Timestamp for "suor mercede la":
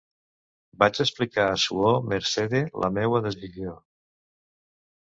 1.65-2.93